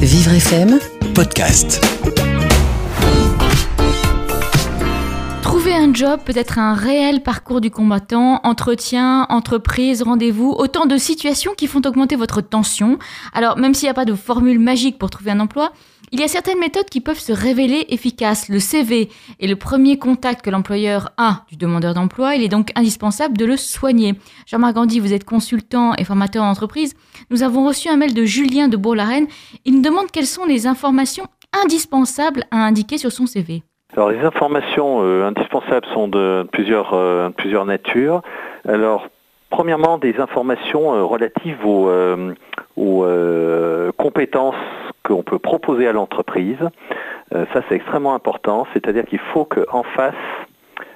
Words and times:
Vivre 0.00 0.40
FM, 0.40 0.78
podcast. 1.14 1.99
Un 5.80 5.94
job 5.94 6.20
peut 6.26 6.36
être 6.36 6.58
un 6.58 6.74
réel 6.74 7.22
parcours 7.22 7.62
du 7.62 7.70
combattant, 7.70 8.40
entretien, 8.44 9.26
entreprise, 9.30 10.02
rendez-vous, 10.02 10.50
autant 10.50 10.84
de 10.84 10.98
situations 10.98 11.54
qui 11.56 11.66
font 11.66 11.80
augmenter 11.86 12.16
votre 12.16 12.42
tension. 12.42 12.98
Alors 13.32 13.56
même 13.56 13.72
s'il 13.72 13.86
n'y 13.86 13.90
a 13.90 13.94
pas 13.94 14.04
de 14.04 14.14
formule 14.14 14.58
magique 14.58 14.98
pour 14.98 15.08
trouver 15.08 15.30
un 15.30 15.40
emploi, 15.40 15.72
il 16.12 16.20
y 16.20 16.22
a 16.22 16.28
certaines 16.28 16.58
méthodes 16.58 16.90
qui 16.90 17.00
peuvent 17.00 17.18
se 17.18 17.32
révéler 17.32 17.86
efficaces. 17.88 18.50
Le 18.50 18.60
CV 18.60 19.08
est 19.40 19.46
le 19.46 19.56
premier 19.56 19.98
contact 19.98 20.44
que 20.44 20.50
l'employeur 20.50 21.12
a 21.16 21.44
du 21.48 21.56
demandeur 21.56 21.94
d'emploi, 21.94 22.34
il 22.36 22.42
est 22.42 22.48
donc 22.48 22.72
indispensable 22.74 23.38
de 23.38 23.46
le 23.46 23.56
soigner. 23.56 24.20
Jean-Marc 24.46 24.74
Gandhi, 24.74 25.00
vous 25.00 25.14
êtes 25.14 25.24
consultant 25.24 25.94
et 25.94 26.04
formateur 26.04 26.44
en 26.44 26.50
entreprise. 26.50 26.92
Nous 27.30 27.42
avons 27.42 27.66
reçu 27.66 27.88
un 27.88 27.96
mail 27.96 28.12
de 28.12 28.26
Julien 28.26 28.68
de 28.68 28.76
Bourg-la-Reine. 28.76 29.28
Il 29.64 29.76
nous 29.76 29.82
demande 29.82 30.10
quelles 30.10 30.26
sont 30.26 30.44
les 30.44 30.66
informations 30.66 31.26
indispensables 31.64 32.44
à 32.50 32.58
indiquer 32.66 32.98
sur 32.98 33.12
son 33.12 33.24
CV. 33.24 33.62
Alors 33.96 34.10
les 34.10 34.20
informations 34.20 35.02
euh, 35.02 35.24
indispensables 35.24 35.86
sont 35.92 36.06
de 36.06 36.46
plusieurs, 36.52 36.94
euh, 36.94 37.30
plusieurs 37.30 37.64
natures. 37.64 38.22
Alors 38.68 39.08
premièrement 39.50 39.98
des 39.98 40.20
informations 40.20 40.94
euh, 40.94 41.02
relatives 41.02 41.66
aux, 41.66 41.88
euh, 41.88 42.34
aux 42.76 43.04
compétences 43.96 44.54
qu'on 45.02 45.22
peut 45.22 45.38
proposer 45.38 45.88
à 45.88 45.92
l'entreprise. 45.92 46.58
Ça 47.32 47.62
c'est 47.68 47.76
extrêmement 47.76 48.14
important, 48.14 48.66
c'est-à-dire 48.72 49.04
qu'il 49.04 49.20
faut 49.32 49.44
qu'en 49.44 49.84
face 49.84 50.14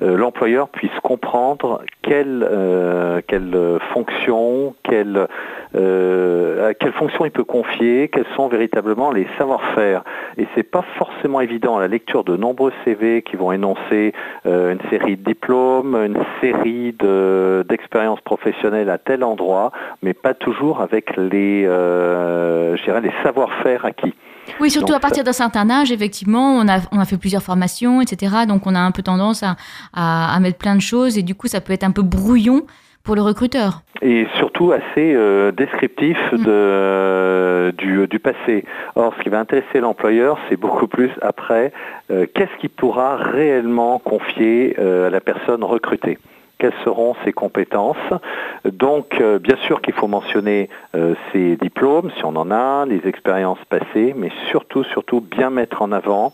l'employeur 0.00 0.68
puisse 0.68 0.98
comprendre 1.02 1.82
quelle, 2.02 2.46
euh, 2.48 3.20
quelle 3.26 3.54
euh, 3.54 3.78
fonction, 3.92 4.74
quelle, 4.82 5.26
euh, 5.74 6.68
à 6.68 6.74
quelle 6.74 6.92
fonction 6.92 7.24
il 7.24 7.30
peut 7.30 7.44
confier, 7.44 8.08
quels 8.08 8.26
sont 8.36 8.48
véritablement 8.48 9.10
les 9.10 9.26
savoir-faire. 9.38 10.04
Et 10.36 10.46
c'est 10.54 10.62
pas 10.62 10.84
forcément 10.98 11.40
évident 11.40 11.78
à 11.78 11.80
la 11.80 11.88
lecture 11.88 12.24
de 12.24 12.36
nombreux 12.36 12.72
CV 12.84 13.22
qui 13.22 13.36
vont 13.36 13.52
énoncer 13.52 14.12
euh, 14.46 14.72
une 14.72 14.90
série 14.90 15.16
de 15.16 15.24
diplômes, 15.24 15.96
une 15.96 16.18
série 16.40 16.92
de- 16.92 17.64
d'expériences 17.68 18.20
professionnelles 18.20 18.90
à 18.90 18.98
tel 18.98 19.24
endroit, 19.24 19.72
mais 20.02 20.12
pas 20.12 20.34
toujours 20.34 20.80
avec 20.80 21.16
les, 21.16 21.64
euh, 21.66 22.76
les 22.76 23.12
savoir-faire 23.22 23.84
acquis. 23.84 24.14
Oui, 24.60 24.70
surtout 24.70 24.88
Donc, 24.88 24.96
à 24.96 25.00
partir 25.00 25.24
d'un 25.24 25.32
certain 25.32 25.68
âge, 25.70 25.90
effectivement, 25.92 26.56
on 26.56 26.68
a, 26.68 26.78
on 26.92 26.98
a 26.98 27.04
fait 27.04 27.18
plusieurs 27.18 27.42
formations, 27.42 28.00
etc. 28.00 28.34
Donc 28.48 28.66
on 28.66 28.74
a 28.74 28.80
un 28.80 28.90
peu 28.92 29.02
tendance 29.02 29.42
à, 29.42 29.56
à, 29.92 30.34
à 30.34 30.40
mettre 30.40 30.58
plein 30.58 30.74
de 30.74 30.80
choses 30.80 31.18
et 31.18 31.22
du 31.22 31.34
coup 31.34 31.46
ça 31.48 31.60
peut 31.60 31.72
être 31.72 31.84
un 31.84 31.90
peu 31.90 32.02
brouillon 32.02 32.62
pour 33.02 33.14
le 33.14 33.22
recruteur. 33.22 33.82
et 34.02 34.26
surtout 34.36 34.72
assez 34.72 35.14
euh, 35.14 35.52
descriptif 35.52 36.18
Mm. 36.32 36.44
de, 36.44 37.74
du, 37.78 38.06
du 38.08 38.18
passé. 38.18 38.64
Or, 38.96 39.14
ce 39.16 39.22
qui 39.22 39.28
va 39.28 39.38
intéresser 39.38 39.78
l'employeur, 39.80 40.38
c'est 40.48 40.56
beaucoup 40.56 40.88
plus 40.88 41.10
après, 41.22 41.72
euh, 42.10 42.26
qu'est-ce 42.34 42.54
qu'il 42.60 42.70
pourra 42.70 43.16
réellement 43.16 43.98
confier 44.00 44.74
euh, 44.80 45.06
à 45.06 45.10
la 45.10 45.20
personne 45.20 45.62
recrutée 45.62 46.18
quelles 46.58 46.74
seront 46.84 47.14
ses 47.24 47.32
compétences. 47.32 47.96
Donc, 48.64 49.20
euh, 49.20 49.38
bien 49.38 49.56
sûr 49.66 49.80
qu'il 49.80 49.94
faut 49.94 50.08
mentionner 50.08 50.68
euh, 50.94 51.14
ses 51.32 51.56
diplômes, 51.56 52.10
si 52.16 52.24
on 52.24 52.36
en 52.36 52.50
a, 52.50 52.86
les 52.86 53.06
expériences 53.06 53.58
passées, 53.68 54.14
mais 54.16 54.30
surtout, 54.48 54.84
surtout 54.84 55.20
bien 55.20 55.50
mettre 55.50 55.82
en 55.82 55.92
avant 55.92 56.32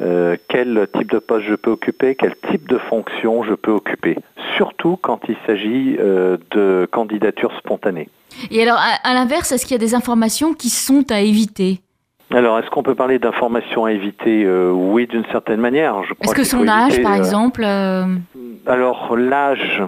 euh, 0.00 0.36
quel 0.48 0.88
type 0.96 1.10
de 1.10 1.18
poste 1.18 1.46
je 1.46 1.54
peux 1.54 1.70
occuper, 1.70 2.14
quel 2.14 2.34
type 2.50 2.68
de 2.68 2.78
fonction 2.78 3.42
je 3.44 3.54
peux 3.54 3.70
occuper. 3.70 4.18
Surtout 4.56 4.96
quand 4.96 5.20
il 5.28 5.36
s'agit 5.46 5.96
de 5.96 6.88
candidatures 6.90 7.52
spontanées. 7.58 8.08
Et 8.50 8.62
alors, 8.62 8.78
à, 8.78 9.08
à 9.08 9.14
l'inverse, 9.14 9.52
est-ce 9.52 9.64
qu'il 9.64 9.74
y 9.74 9.80
a 9.82 9.86
des 9.86 9.94
informations 9.94 10.54
qui 10.54 10.70
sont 10.70 11.04
à 11.10 11.20
éviter? 11.20 11.80
Alors, 12.30 12.58
est-ce 12.58 12.70
qu'on 12.70 12.82
peut 12.82 12.94
parler 12.94 13.18
d'informations 13.18 13.84
à 13.84 13.92
éviter? 13.92 14.44
Euh, 14.44 14.70
Oui, 14.72 15.06
d'une 15.06 15.24
certaine 15.30 15.60
manière. 15.60 15.96
Est-ce 16.22 16.34
que 16.34 16.42
son 16.42 16.66
âge, 16.66 16.94
éviter, 16.94 17.02
par 17.02 17.12
euh, 17.12 17.18
exemple 17.18 17.62
euh, 17.64 18.06
Alors, 18.66 19.16
l'âge, 19.16 19.82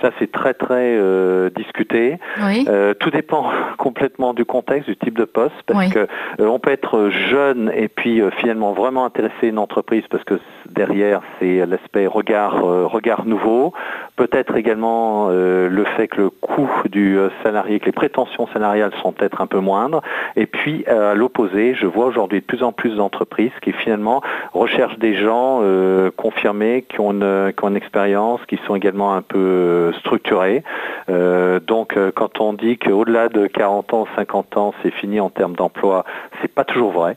ça 0.00 0.10
c'est 0.18 0.30
très 0.30 0.54
très 0.54 0.96
euh, 0.96 1.50
discuté. 1.50 2.18
Oui. 2.42 2.64
Euh, 2.68 2.94
tout 2.94 3.10
dépend 3.10 3.50
complètement 3.78 4.34
du 4.34 4.44
contexte, 4.44 4.88
du 4.88 4.96
type 4.96 5.18
de 5.18 5.24
poste, 5.24 5.54
parce 5.66 5.78
Oui. 5.78 5.90
que 5.90 6.00
euh, 6.40 6.46
on 6.46 6.58
peut 6.58 6.70
être 6.70 7.10
jeune 7.10 7.70
et 7.74 7.88
puis 7.88 8.22
finalement 8.38 8.72
vraiment 8.72 9.04
intéresser 9.04 9.48
une 9.48 9.58
entreprise 9.58 10.04
parce 10.10 10.24
que 10.24 10.38
derrière 10.70 11.22
c'est 11.38 11.66
l'aspect 11.66 12.06
regard 12.06 12.62
regard 12.62 13.24
nouveau. 13.26 13.72
Peut-être 14.18 14.56
également 14.56 15.28
euh, 15.30 15.68
le 15.68 15.84
fait 15.84 16.08
que 16.08 16.22
le 16.22 16.30
coût 16.30 16.68
du 16.90 17.16
euh, 17.16 17.28
salarié, 17.44 17.78
que 17.78 17.86
les 17.86 17.92
prétentions 17.92 18.48
salariales 18.48 18.90
sont 19.00 19.12
peut-être 19.12 19.40
un 19.40 19.46
peu 19.46 19.60
moindres. 19.60 20.02
Et 20.34 20.46
puis 20.46 20.84
euh, 20.88 21.12
à 21.12 21.14
l'opposé, 21.14 21.76
je 21.76 21.86
vois 21.86 22.06
aujourd'hui 22.06 22.40
de 22.40 22.44
plus 22.44 22.64
en 22.64 22.72
plus 22.72 22.96
d'entreprises 22.96 23.52
qui 23.62 23.70
finalement 23.70 24.20
recherchent 24.52 24.98
des 24.98 25.14
gens 25.14 25.60
euh, 25.62 26.10
confirmés, 26.10 26.84
qui 26.88 26.98
ont, 26.98 27.12
une, 27.12 27.52
qui 27.56 27.64
ont 27.64 27.68
une 27.68 27.76
expérience, 27.76 28.40
qui 28.48 28.58
sont 28.66 28.74
également 28.74 29.14
un 29.14 29.22
peu 29.22 29.38
euh, 29.38 29.92
structurés. 30.00 30.64
Euh, 31.08 31.60
donc 31.60 31.96
quand 32.16 32.40
on 32.40 32.54
dit 32.54 32.76
qu'au-delà 32.76 33.28
de 33.28 33.46
40 33.46 33.94
ans, 33.94 34.08
50 34.16 34.56
ans, 34.56 34.74
c'est 34.82 34.90
fini 34.90 35.20
en 35.20 35.30
termes 35.30 35.54
d'emploi, 35.54 36.04
c'est 36.42 36.52
pas 36.52 36.64
toujours 36.64 36.90
vrai. 36.90 37.16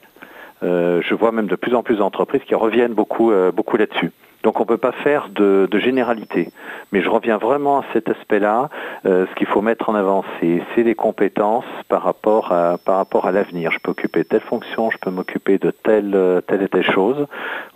Je 0.61 1.15
vois 1.15 1.31
même 1.31 1.47
de 1.47 1.55
plus 1.55 1.73
en 1.73 1.81
plus 1.81 1.95
d'entreprises 1.95 2.43
qui 2.43 2.53
reviennent 2.53 2.93
beaucoup, 2.93 3.33
beaucoup 3.51 3.77
là-dessus. 3.77 4.11
Donc 4.43 4.59
on 4.59 4.63
ne 4.63 4.67
peut 4.67 4.77
pas 4.77 4.91
faire 4.91 5.29
de, 5.29 5.67
généralité. 5.73 6.49
Mais 6.91 7.01
je 7.01 7.09
reviens 7.09 7.37
vraiment 7.37 7.79
à 7.79 7.83
cet 7.93 8.09
aspect-là. 8.09 8.69
Euh, 9.05 9.25
ce 9.27 9.35
qu'il 9.35 9.47
faut 9.47 9.61
mettre 9.61 9.89
en 9.89 9.95
avant, 9.95 10.23
c'est 10.39 10.83
les 10.83 10.95
compétences 10.95 11.65
par 11.87 12.03
rapport 12.03 12.51
à, 12.51 12.77
à 12.85 13.31
l'avenir. 13.31 13.71
Je 13.71 13.79
peux 13.79 13.91
occuper 13.91 14.23
telle 14.23 14.41
fonction, 14.41 14.91
je 14.91 14.97
peux 14.97 15.09
m'occuper 15.09 15.57
de 15.57 15.71
telle, 15.71 16.11
euh, 16.13 16.41
telle 16.41 16.61
et 16.61 16.67
telle 16.67 16.89
chose. 16.89 17.25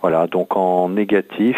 Voilà, 0.02 0.26
donc 0.26 0.56
en 0.56 0.88
négatif, 0.88 1.56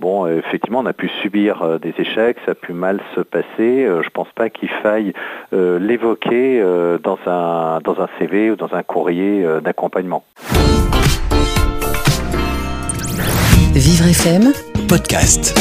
bon, 0.00 0.26
effectivement, 0.26 0.80
on 0.80 0.86
a 0.86 0.92
pu 0.92 1.08
subir 1.08 1.62
euh, 1.62 1.78
des 1.78 1.94
échecs, 1.98 2.38
ça 2.46 2.52
a 2.52 2.54
pu 2.54 2.72
mal 2.72 3.00
se 3.14 3.20
passer. 3.20 3.86
Je 4.02 4.08
pense 4.10 4.30
pas 4.34 4.48
qu'il 4.48 4.68
faille 4.68 5.12
l'évoquer 5.52 6.62
dans, 7.02 7.18
un, 7.26 7.80
dans 7.82 8.00
un 8.00 8.08
CV 8.18 8.50
ou 8.50 8.56
dans 8.56 8.74
un 8.74 8.82
courrier 8.82 9.46
d'accompagnement. 9.62 10.24
Vivre 13.84 14.14
FM, 14.14 14.50
podcast. 14.88 15.52